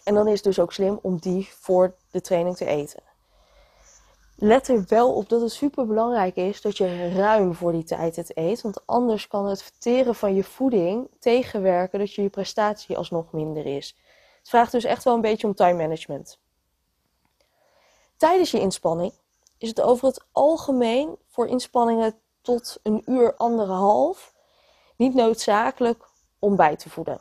En 0.04 0.14
dan 0.14 0.28
is 0.28 0.34
het 0.34 0.44
dus 0.44 0.58
ook 0.58 0.72
slim 0.72 0.98
om 1.02 1.18
die 1.18 1.48
voor 1.52 1.94
de 2.10 2.20
training 2.20 2.56
te 2.56 2.66
eten. 2.66 3.02
Let 4.36 4.68
er 4.68 4.84
wel 4.88 5.14
op 5.14 5.28
dat 5.28 5.40
het 5.40 5.52
super 5.52 5.86
belangrijk 5.86 6.36
is 6.36 6.60
dat 6.60 6.76
je 6.76 7.12
ruim 7.12 7.54
voor 7.54 7.72
die 7.72 7.84
tijd 7.84 8.16
het 8.16 8.36
eet. 8.36 8.60
Want 8.60 8.86
anders 8.86 9.28
kan 9.28 9.46
het 9.46 9.62
verteren 9.62 10.14
van 10.14 10.34
je 10.34 10.44
voeding 10.44 11.08
tegenwerken 11.18 11.98
dat 11.98 12.14
je 12.14 12.22
je 12.22 12.28
prestatie 12.28 12.96
alsnog 12.96 13.32
minder 13.32 13.66
is. 13.66 13.96
Het 14.38 14.48
vraagt 14.48 14.72
dus 14.72 14.84
echt 14.84 15.04
wel 15.04 15.14
een 15.14 15.20
beetje 15.20 15.46
om 15.46 15.54
time 15.54 15.82
management. 15.82 16.38
Tijdens 18.16 18.50
je 18.50 18.60
inspanning 18.60 19.12
is 19.58 19.68
het 19.68 19.80
over 19.80 20.06
het 20.06 20.24
algemeen 20.32 21.16
voor 21.28 21.48
inspanningen 21.48 22.14
tot 22.40 22.78
een 22.82 23.02
uur, 23.06 23.34
anderhalf 23.36 24.34
niet 24.96 25.14
noodzakelijk 25.14 26.08
om 26.38 26.56
bij 26.56 26.76
te 26.76 26.90
voeden. 26.90 27.20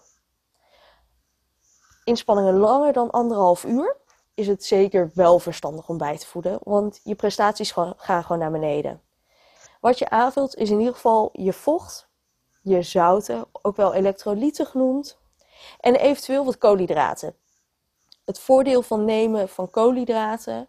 Inspanningen 2.04 2.58
langer 2.58 2.94
dan 2.94 3.10
anderhalf 3.12 3.64
uur 3.64 3.98
is 4.34 4.48
het 4.48 4.66
zeker 4.66 5.12
wel 5.14 5.40
verstandig 5.40 5.90
om 5.90 5.98
bij 5.98 6.18
te 6.18 6.28
voeden, 6.28 6.60
want 6.64 7.00
je 7.04 7.16
prestaties 7.16 7.72
gaan 7.72 8.24
gewoon 8.24 8.40
naar 8.40 8.52
beneden. 8.52 9.02
Wat 9.82 10.00
je 10.00 10.10
aanvult 10.10 10.56
is 10.56 10.70
in 10.70 10.80
ieder 10.80 10.94
geval 10.94 11.30
je 11.34 11.54
vocht, 11.54 12.10
je 12.62 12.82
zouten, 12.82 13.46
ook 13.52 13.76
wel 13.76 13.94
elektrolyten 13.94 14.66
genoemd, 14.66 15.20
en 15.80 15.96
eventueel 15.96 16.46
wat 16.46 16.58
koolhydraten. 16.58 17.36
Het 18.26 18.40
voordeel 18.40 18.82
van 18.82 19.06
nemen 19.06 19.50
van 19.50 19.70
koolhydraten 19.70 20.68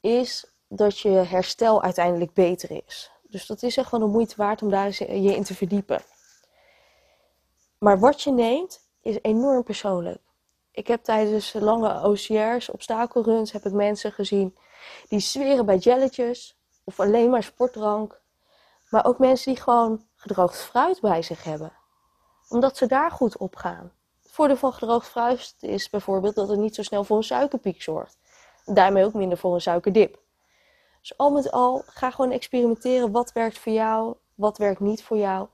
is 0.00 0.52
dat 0.68 0.98
je 0.98 1.08
herstel 1.08 1.82
uiteindelijk 1.82 2.32
beter 2.32 2.82
is. 2.86 3.10
Dus 3.22 3.46
dat 3.46 3.62
is 3.62 3.76
echt 3.76 3.90
wel 3.90 4.00
de 4.00 4.06
moeite 4.06 4.34
waard 4.36 4.62
om 4.62 4.70
daar 4.70 5.04
je 5.04 5.34
in 5.34 5.44
te 5.44 5.54
verdiepen. 5.54 6.02
Maar 7.78 7.98
wat 7.98 8.22
je 8.22 8.30
neemt 8.30 8.88
is 9.02 9.18
enorm 9.22 9.62
persoonlijk. 9.62 10.27
Ik 10.78 10.86
heb 10.86 11.04
tijdens 11.04 11.52
lange 11.52 12.02
OCR's, 12.02 12.68
obstakelruns, 12.68 13.52
heb 13.52 13.64
ik 13.64 13.72
mensen 13.72 14.12
gezien 14.12 14.56
die 15.08 15.20
zweren 15.20 15.66
bij 15.66 15.76
jelletjes 15.76 16.58
of 16.84 17.00
alleen 17.00 17.30
maar 17.30 17.42
sportdrank. 17.42 18.20
Maar 18.90 19.04
ook 19.06 19.18
mensen 19.18 19.52
die 19.52 19.62
gewoon 19.62 20.06
gedroogd 20.16 20.56
fruit 20.56 21.00
bij 21.00 21.22
zich 21.22 21.44
hebben. 21.44 21.72
Omdat 22.48 22.76
ze 22.76 22.86
daar 22.86 23.10
goed 23.10 23.36
op 23.36 23.56
gaan. 23.56 23.92
Het 24.22 24.32
voordeel 24.32 24.56
van 24.56 24.72
gedroogd 24.72 25.08
fruit 25.08 25.54
is 25.60 25.90
bijvoorbeeld 25.90 26.34
dat 26.34 26.48
het 26.48 26.58
niet 26.58 26.74
zo 26.74 26.82
snel 26.82 27.04
voor 27.04 27.16
een 27.16 27.22
suikerpiek 27.22 27.82
zorgt. 27.82 28.18
daarmee 28.64 29.04
ook 29.04 29.14
minder 29.14 29.38
voor 29.38 29.54
een 29.54 29.60
suikerdip. 29.60 30.18
Dus 31.00 31.16
al 31.16 31.30
met 31.30 31.50
al, 31.50 31.82
ga 31.86 32.10
gewoon 32.10 32.30
experimenteren. 32.30 33.12
Wat 33.12 33.32
werkt 33.32 33.58
voor 33.58 33.72
jou, 33.72 34.14
wat 34.34 34.58
werkt 34.58 34.80
niet 34.80 35.02
voor 35.02 35.16
jou. 35.16 35.48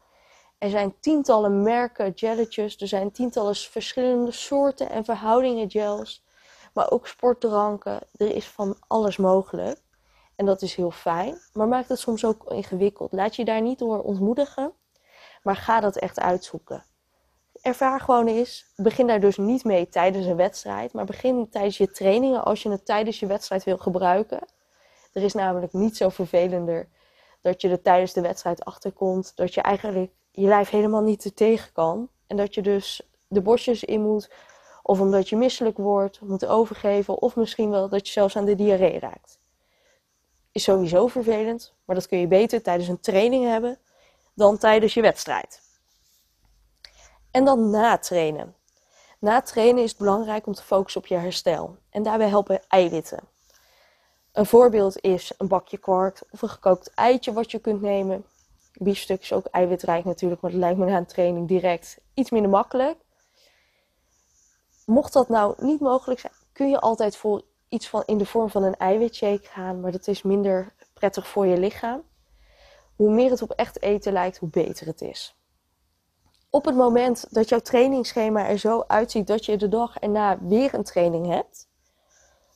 Er 0.65 0.71
zijn 0.71 0.95
tientallen 1.01 1.63
merken 1.63 2.13
gelletjes. 2.15 2.77
Er 2.81 2.89
zijn 2.89 3.13
tientallen 3.13 3.55
verschillende 3.55 4.31
soorten 4.31 4.91
en 4.91 5.05
verhoudingen 5.05 5.71
gels. 5.71 6.25
Maar 6.73 6.91
ook 6.91 7.07
sportdranken. 7.07 8.01
Er 8.17 8.35
is 8.35 8.47
van 8.47 8.77
alles 8.87 9.17
mogelijk. 9.17 9.81
En 10.37 10.47
dat 10.47 10.63
is 10.63 10.75
heel 10.75 10.91
fijn. 10.91 11.39
Maar 11.53 11.69
maakt 11.69 11.89
het 11.89 11.99
soms 11.99 12.25
ook 12.25 12.51
ingewikkeld. 12.51 13.13
Laat 13.13 13.37
je 13.37 13.45
daar 13.45 13.61
niet 13.61 13.79
door 13.79 14.03
ontmoedigen. 14.03 14.73
Maar 15.43 15.57
ga 15.57 15.81
dat 15.81 15.97
echt 15.97 16.21
uitzoeken. 16.21 16.85
Ervaar 17.63 18.01
gewoon 18.01 18.27
eens. 18.27 18.73
Begin 18.77 19.07
daar 19.07 19.21
dus 19.21 19.37
niet 19.37 19.65
mee 19.65 19.89
tijdens 19.89 20.27
een 20.27 20.37
wedstrijd. 20.37 20.93
Maar 20.93 21.05
begin 21.05 21.49
tijdens 21.51 21.79
je 21.79 21.91
trainingen 21.91 22.45
als 22.45 22.63
je 22.63 22.71
het 22.71 22.87
tijdens 22.87 23.21
je 23.21 23.27
wedstrijd 23.27 23.65
wil 23.65 23.79
gebruiken. 23.79 24.41
Er 25.13 25.23
is 25.23 25.35
namelijk 25.35 25.73
niet 25.73 25.97
zo 25.97 26.09
vervelender 26.09 26.89
dat 27.41 27.61
je 27.61 27.69
er 27.69 27.83
tijdens 27.83 28.13
de 28.13 28.21
wedstrijd 28.21 28.65
achterkomt. 28.65 29.33
Dat 29.37 29.55
je 29.55 29.61
eigenlijk 29.61 30.13
je 30.37 30.47
lijf 30.47 30.71
helemaal 30.71 31.03
niet 31.03 31.21
te 31.21 31.35
tegen 31.35 31.73
kan. 31.73 32.09
En 32.27 32.37
dat 32.37 32.55
je 32.55 32.63
dus 32.63 33.03
de 33.29 33.41
bosjes 33.41 33.85
in 33.85 34.03
moet. 34.03 34.31
Of 34.83 35.01
omdat 35.01 35.29
je 35.29 35.37
misselijk 35.37 35.77
wordt, 35.77 36.21
moet 36.21 36.47
overgeven. 36.47 37.23
Of 37.23 37.37
misschien 37.37 37.71
wel 37.71 37.89
dat 37.89 38.07
je 38.07 38.13
zelfs 38.13 38.37
aan 38.37 38.45
de 38.45 38.55
diarree 38.55 38.99
raakt. 38.99 39.39
Is 40.53 40.63
sowieso 40.63 41.07
vervelend. 41.07 41.75
Maar 41.85 41.97
dat 41.97 42.07
kun 42.07 42.19
je 42.19 42.27
beter 42.27 42.63
tijdens 42.63 42.89
een 42.89 43.01
training 43.01 43.45
hebben 43.45 43.79
dan 44.35 44.59
tijdens 44.59 44.95
je 44.95 45.01
wedstrijd. 45.01 45.63
En 47.31 47.45
dan 47.45 47.71
na 47.71 47.99
trainen. 47.99 48.55
Na 49.19 49.43
trainen 49.43 49.83
is 49.83 49.91
het 49.91 49.99
belangrijk 49.99 50.47
om 50.47 50.55
te 50.55 50.63
focussen 50.63 51.01
op 51.01 51.07
je 51.07 51.17
herstel. 51.17 51.77
En 51.91 52.03
daarbij 52.03 52.29
helpen 52.29 52.63
eiwitten. 52.69 53.21
Een 54.33 54.47
voorbeeld 54.47 55.01
is 55.01 55.33
een 55.39 55.49
bakje 55.49 55.79
kwark 55.79 56.23
of 56.31 56.43
een 56.43 56.49
gekookt 56.49 56.95
eitje 56.95 57.33
wat 57.33 57.51
je 57.51 57.59
kunt 57.59 57.81
nemen 57.81 58.25
biefstuk 58.79 59.23
is 59.23 59.33
ook 59.33 59.47
eiwitrijk 59.47 60.05
natuurlijk, 60.05 60.41
maar 60.41 60.51
dat 60.51 60.61
lijkt 60.61 60.79
me 60.79 60.85
na 60.85 60.97
een 60.97 61.07
training 61.07 61.49
direct 61.49 62.01
iets 62.15 62.31
minder 62.31 62.51
makkelijk. 62.51 62.99
Mocht 64.87 65.13
dat 65.13 65.29
nou 65.29 65.55
niet 65.59 65.81
mogelijk 65.81 66.21
zijn, 66.21 66.33
kun 66.53 66.71
je 66.71 66.81
altijd 66.81 67.17
voor 67.17 67.43
iets 67.69 67.89
van 67.89 68.03
in 68.07 68.19
de 68.19 68.27
vorm 68.27 68.51
van 68.51 68.63
een 68.63 68.77
eiwitshake 68.77 69.47
gaan, 69.47 69.81
maar 69.81 69.93
dat 69.93 70.07
is 70.07 70.23
minder 70.23 70.75
prettig 70.95 71.29
voor 71.29 71.47
je 71.47 71.59
lichaam. 71.59 72.03
Hoe 72.97 73.11
meer 73.11 73.31
het 73.31 73.43
op 73.43 73.51
echt 73.51 73.83
eten 73.83 74.13
lijkt, 74.13 74.39
hoe 74.39 74.49
beter 74.49 74.87
het 74.87 75.01
is. 75.01 75.37
Op 76.51 76.65
het 76.65 76.77
moment 76.77 77.27
dat 77.31 77.49
jouw 77.49 77.59
trainingsschema 77.59 78.49
er 78.49 78.59
zo 78.59 78.85
uitziet 78.87 79.27
dat 79.27 79.45
je 79.45 79.57
de 79.57 79.69
dag 79.69 79.99
erna 79.99 80.39
weer 80.41 80.75
een 80.75 80.85
training 80.85 81.27
hebt, 81.27 81.69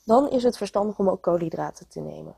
dan 0.05 0.31
is 0.31 0.43
het 0.43 0.57
verstandig 0.57 0.99
om 0.99 1.09
ook 1.09 1.23
koolhydraten 1.23 1.89
te 1.89 2.01
nemen 2.01 2.37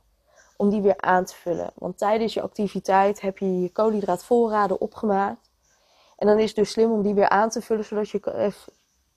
om 0.61 0.71
die 0.71 0.81
weer 0.81 1.00
aan 1.00 1.25
te 1.25 1.35
vullen. 1.35 1.71
Want 1.75 1.99
tijdens 1.99 2.35
je 2.35 2.43
activiteit 2.43 3.21
heb 3.21 3.38
je 3.38 3.61
je 3.61 3.73
koolhydraatvoorraden 3.73 4.81
opgemaakt. 4.81 5.50
En 6.17 6.26
dan 6.26 6.38
is 6.38 6.47
het 6.47 6.57
dus 6.57 6.71
slim 6.71 6.90
om 6.90 7.02
die 7.02 7.14
weer 7.14 7.29
aan 7.29 7.49
te 7.49 7.62
vullen, 7.62 7.85
zodat 7.85 8.11
je, 8.11 8.21
eh, 8.21 8.52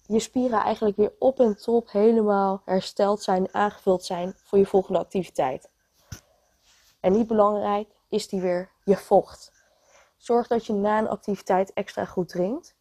je 0.06 0.20
spieren 0.20 0.60
eigenlijk 0.60 0.98
weer 0.98 1.12
op 1.20 1.40
en 1.40 1.58
top 1.58 1.92
helemaal 1.92 2.62
hersteld 2.66 3.22
zijn, 3.22 3.54
aangevuld 3.54 4.06
zijn 4.06 4.34
voor 4.44 4.58
je 4.58 4.66
volgende 4.66 5.00
activiteit. 5.00 5.70
En 7.00 7.12
niet 7.12 7.28
belangrijk 7.28 7.90
is 8.10 8.28
die 8.28 8.42
weer 8.42 8.70
je 8.84 8.98
vocht. 8.98 9.52
Zorg 10.18 10.48
dat 10.48 10.66
je 10.66 10.74
na 10.74 10.98
een 10.98 11.10
activiteit 11.10 11.74
extra 11.74 12.06
goed 12.06 12.30
drinkt. 12.30 12.76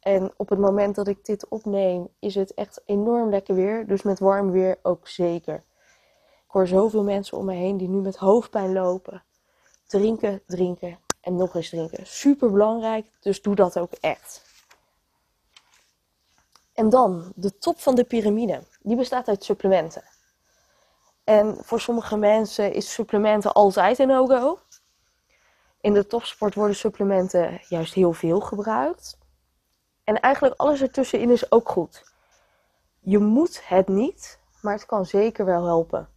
En 0.00 0.32
op 0.36 0.48
het 0.48 0.58
moment 0.58 0.94
dat 0.94 1.08
ik 1.08 1.24
dit 1.24 1.48
opneem, 1.48 2.08
is 2.18 2.34
het 2.34 2.54
echt 2.54 2.82
enorm 2.86 3.30
lekker 3.30 3.54
weer. 3.54 3.86
Dus 3.86 4.02
met 4.02 4.18
warm 4.18 4.50
weer 4.50 4.78
ook 4.82 5.08
zeker 5.08 5.64
hoor 6.54 6.66
zoveel 6.66 7.02
mensen 7.02 7.38
om 7.38 7.44
me 7.44 7.54
heen 7.54 7.76
die 7.76 7.88
nu 7.88 8.00
met 8.00 8.16
hoofdpijn 8.16 8.72
lopen. 8.72 9.22
Drinken, 9.86 10.42
drinken 10.46 10.98
en 11.20 11.36
nog 11.36 11.54
eens 11.54 11.68
drinken. 11.68 12.06
Super 12.06 12.50
belangrijk, 12.50 13.06
dus 13.20 13.42
doe 13.42 13.54
dat 13.54 13.78
ook 13.78 13.92
echt. 13.92 14.42
En 16.72 16.88
dan 16.88 17.32
de 17.34 17.58
top 17.58 17.80
van 17.80 17.94
de 17.94 18.04
piramide. 18.04 18.62
Die 18.80 18.96
bestaat 18.96 19.28
uit 19.28 19.44
supplementen. 19.44 20.02
En 21.24 21.56
voor 21.64 21.80
sommige 21.80 22.16
mensen 22.16 22.72
is 22.72 22.92
supplementen 22.92 23.52
altijd 23.52 23.98
een 23.98 24.08
no-go. 24.08 24.58
In 25.80 25.92
de 25.92 26.06
topsport 26.06 26.54
worden 26.54 26.76
supplementen 26.76 27.60
juist 27.68 27.94
heel 27.94 28.12
veel 28.12 28.40
gebruikt. 28.40 29.18
En 30.04 30.20
eigenlijk 30.20 30.60
alles 30.60 30.80
ertussenin 30.80 31.30
is 31.30 31.52
ook 31.52 31.68
goed. 31.68 32.12
Je 33.00 33.18
moet 33.18 33.68
het 33.68 33.88
niet, 33.88 34.38
maar 34.60 34.74
het 34.74 34.86
kan 34.86 35.06
zeker 35.06 35.44
wel 35.44 35.64
helpen. 35.64 36.08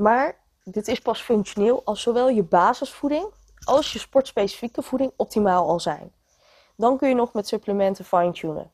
Maar 0.00 0.36
dit 0.64 0.88
is 0.88 0.98
pas 0.98 1.22
functioneel 1.22 1.82
als 1.84 2.02
zowel 2.02 2.28
je 2.28 2.42
basisvoeding 2.42 3.26
als 3.64 3.92
je 3.92 3.98
sportspecifieke 3.98 4.82
voeding 4.82 5.12
optimaal 5.16 5.68
al 5.68 5.80
zijn. 5.80 6.12
Dan 6.76 6.98
kun 6.98 7.08
je 7.08 7.14
nog 7.14 7.32
met 7.32 7.48
supplementen 7.48 8.04
fine-tunen. 8.04 8.72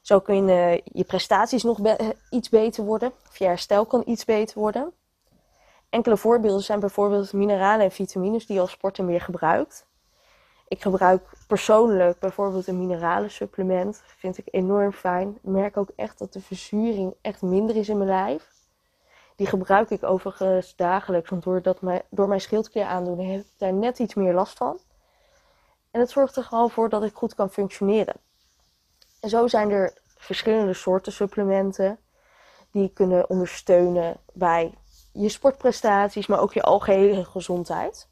Zo 0.00 0.20
kun 0.20 0.46
je, 0.46 0.82
je 0.84 1.04
prestaties 1.04 1.62
nog 1.62 1.78
iets 2.30 2.48
beter 2.48 2.84
worden, 2.84 3.12
of 3.28 3.36
je 3.36 3.44
herstel 3.44 3.86
kan 3.86 4.02
iets 4.06 4.24
beter 4.24 4.58
worden. 4.58 4.92
Enkele 5.90 6.16
voorbeelden 6.16 6.62
zijn 6.62 6.80
bijvoorbeeld 6.80 7.32
mineralen 7.32 7.84
en 7.84 7.92
vitamines 7.92 8.46
die 8.46 8.54
je 8.54 8.60
als 8.60 8.70
sporter 8.70 9.04
meer 9.04 9.20
gebruikt. 9.20 9.86
Ik 10.68 10.82
gebruik 10.82 11.22
persoonlijk 11.46 12.18
bijvoorbeeld 12.18 12.66
een 12.66 12.78
mineralensupplement. 12.78 14.02
Vind 14.04 14.38
ik 14.38 14.48
enorm 14.50 14.92
fijn. 14.92 15.28
Ik 15.34 15.50
merk 15.50 15.76
ook 15.76 15.90
echt 15.96 16.18
dat 16.18 16.32
de 16.32 16.40
verzuring 16.40 17.14
echt 17.20 17.42
minder 17.42 17.76
is 17.76 17.88
in 17.88 17.96
mijn 17.96 18.08
lijf. 18.08 18.57
Die 19.38 19.46
gebruik 19.46 19.90
ik 19.90 20.02
overigens 20.02 20.76
dagelijks, 20.76 21.30
want 21.30 21.42
doordat 21.42 21.80
mijn, 21.80 22.02
door 22.10 22.28
mijn 22.28 22.40
schildklier 22.40 22.84
aandoen 22.84 23.18
heb 23.18 23.40
ik 23.40 23.46
daar 23.56 23.72
net 23.72 23.98
iets 23.98 24.14
meer 24.14 24.34
last 24.34 24.56
van. 24.56 24.78
En 25.90 26.00
het 26.00 26.10
zorgt 26.10 26.36
er 26.36 26.44
gewoon 26.44 26.70
voor 26.70 26.88
dat 26.88 27.02
ik 27.02 27.14
goed 27.14 27.34
kan 27.34 27.50
functioneren. 27.50 28.14
En 29.20 29.28
zo 29.28 29.46
zijn 29.46 29.70
er 29.70 29.92
verschillende 30.16 30.74
soorten 30.74 31.12
supplementen 31.12 31.98
die 32.70 32.92
kunnen 32.92 33.30
ondersteunen 33.30 34.16
bij 34.32 34.74
je 35.12 35.28
sportprestaties, 35.28 36.26
maar 36.26 36.40
ook 36.40 36.52
je 36.52 36.62
algehele 36.62 37.24
gezondheid. 37.24 38.08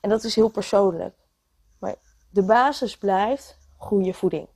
En 0.00 0.10
dat 0.10 0.24
is 0.24 0.34
heel 0.34 0.50
persoonlijk. 0.50 1.14
Maar 1.78 1.94
de 2.30 2.42
basis 2.42 2.98
blijft 2.98 3.58
goede 3.76 4.14
voeding. 4.14 4.48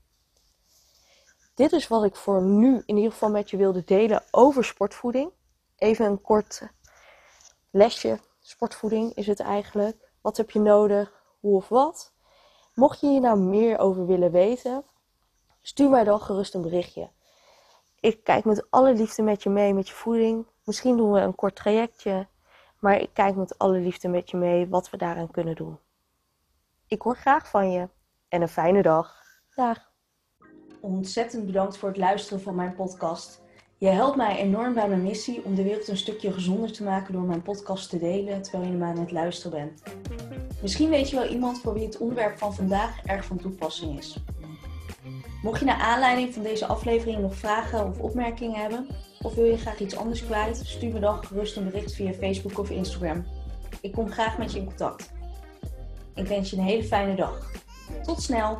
Dit 1.54 1.72
is 1.72 1.88
wat 1.88 2.04
ik 2.04 2.16
voor 2.16 2.42
nu 2.42 2.82
in 2.86 2.96
ieder 2.96 3.12
geval 3.12 3.30
met 3.30 3.50
je 3.50 3.56
wilde 3.56 3.84
delen 3.84 4.22
over 4.30 4.64
sportvoeding. 4.64 5.30
Even 5.80 6.06
een 6.06 6.20
kort 6.20 6.62
lesje 7.70 8.18
sportvoeding 8.40 9.14
is 9.14 9.26
het 9.26 9.40
eigenlijk. 9.40 10.10
Wat 10.20 10.36
heb 10.36 10.50
je 10.50 10.58
nodig? 10.58 11.22
Hoe 11.40 11.56
of 11.56 11.68
wat? 11.68 12.12
Mocht 12.74 13.00
je 13.00 13.06
hier 13.06 13.20
nou 13.20 13.38
meer 13.38 13.78
over 13.78 14.06
willen 14.06 14.30
weten, 14.30 14.84
stuur 15.62 15.90
mij 15.90 16.04
dan 16.04 16.20
gerust 16.20 16.54
een 16.54 16.62
berichtje. 16.62 17.10
Ik 18.00 18.24
kijk 18.24 18.44
met 18.44 18.70
alle 18.70 18.94
liefde 18.94 19.22
met 19.22 19.42
je 19.42 19.50
mee 19.50 19.74
met 19.74 19.88
je 19.88 19.94
voeding. 19.94 20.46
Misschien 20.64 20.96
doen 20.96 21.12
we 21.12 21.20
een 21.20 21.34
kort 21.34 21.56
trajectje, 21.56 22.26
maar 22.78 23.00
ik 23.00 23.10
kijk 23.12 23.36
met 23.36 23.58
alle 23.58 23.78
liefde 23.78 24.08
met 24.08 24.30
je 24.30 24.36
mee 24.36 24.68
wat 24.68 24.90
we 24.90 24.96
daaraan 24.96 25.30
kunnen 25.30 25.54
doen. 25.54 25.78
Ik 26.86 27.02
hoor 27.02 27.16
graag 27.16 27.48
van 27.48 27.70
je 27.70 27.88
en 28.28 28.42
een 28.42 28.48
fijne 28.48 28.82
dag. 28.82 29.22
Dag. 29.54 29.90
Ontzettend 30.80 31.46
bedankt 31.46 31.76
voor 31.76 31.88
het 31.88 31.98
luisteren 31.98 32.42
van 32.42 32.54
mijn 32.54 32.74
podcast. 32.74 33.39
Je 33.80 33.88
helpt 33.88 34.16
mij 34.16 34.36
enorm 34.36 34.74
bij 34.74 34.88
mijn 34.88 35.02
missie 35.02 35.44
om 35.44 35.54
de 35.54 35.62
wereld 35.62 35.88
een 35.88 35.96
stukje 35.96 36.32
gezonder 36.32 36.72
te 36.72 36.82
maken 36.82 37.12
door 37.12 37.22
mijn 37.22 37.42
podcast 37.42 37.90
te 37.90 37.98
delen 37.98 38.42
terwijl 38.42 38.64
je 38.64 38.70
hem 38.70 38.82
aan 38.82 38.98
het 38.98 39.10
luisteren 39.10 39.58
bent. 39.58 39.82
Misschien 40.62 40.90
weet 40.90 41.10
je 41.10 41.16
wel 41.16 41.26
iemand 41.26 41.60
voor 41.60 41.74
wie 41.74 41.84
het 41.84 41.98
onderwerp 41.98 42.38
van 42.38 42.54
vandaag 42.54 43.02
erg 43.04 43.24
van 43.24 43.36
toepassing 43.36 43.98
is. 43.98 44.16
Mocht 45.42 45.58
je 45.58 45.64
naar 45.64 45.80
aanleiding 45.80 46.34
van 46.34 46.42
deze 46.42 46.66
aflevering 46.66 47.18
nog 47.20 47.34
vragen 47.34 47.86
of 47.86 47.98
opmerkingen 47.98 48.60
hebben, 48.60 48.86
of 49.22 49.34
wil 49.34 49.44
je 49.44 49.58
graag 49.58 49.80
iets 49.80 49.96
anders 49.96 50.24
kwijt, 50.24 50.60
stuur 50.64 50.92
me 50.92 51.00
dan 51.00 51.24
gerust 51.24 51.56
een 51.56 51.64
bericht 51.64 51.94
via 51.94 52.12
Facebook 52.12 52.58
of 52.58 52.70
Instagram. 52.70 53.24
Ik 53.80 53.92
kom 53.92 54.10
graag 54.10 54.38
met 54.38 54.52
je 54.52 54.58
in 54.58 54.66
contact. 54.66 55.10
Ik 56.14 56.26
wens 56.26 56.50
je 56.50 56.56
een 56.56 56.62
hele 56.62 56.84
fijne 56.84 57.14
dag. 57.14 57.50
Tot 58.02 58.22
snel! 58.22 58.58